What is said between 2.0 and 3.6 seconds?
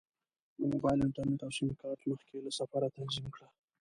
مخکې له سفره تنظیم کړه.